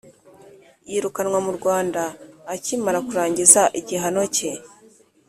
yirukanwa 0.89 1.39
mu 1.45 1.51
rwanda 1.57 2.01
akimara 2.53 2.99
kurangiza 3.07 3.61
igihano 3.79 4.21
cye. 4.35 4.51